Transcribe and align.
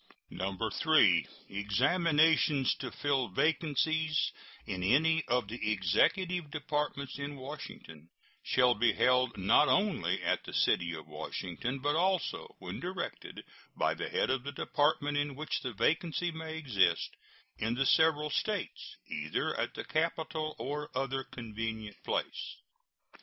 3. 0.81 1.27
Examinations 1.47 2.73
to 2.79 2.89
fill 2.89 3.27
vacancies 3.27 4.31
in 4.65 4.81
any 4.81 5.23
of 5.27 5.47
the 5.47 5.71
Executive 5.71 6.49
Departments 6.49 7.19
in 7.19 7.35
Washington 7.35 8.09
shall 8.41 8.73
be 8.73 8.93
held 8.93 9.37
not 9.37 9.67
only 9.67 10.23
at 10.23 10.43
the 10.43 10.53
city 10.55 10.95
of 10.95 11.05
Washington, 11.05 11.77
but 11.77 11.95
also, 11.95 12.55
when 12.57 12.79
directed 12.79 13.43
by 13.75 13.93
the 13.93 14.09
head 14.09 14.31
of 14.31 14.41
the 14.43 14.51
Department 14.51 15.19
in 15.19 15.35
which 15.35 15.59
the 15.61 15.71
vacancy 15.71 16.31
may 16.31 16.57
exist, 16.57 17.11
in 17.59 17.75
the 17.75 17.85
several 17.85 18.31
States, 18.31 18.95
either 19.05 19.55
at 19.55 19.75
the 19.75 19.83
capital 19.83 20.55
or 20.57 20.89
other 20.95 21.23
convenient 21.23 21.97
place. 22.03 22.55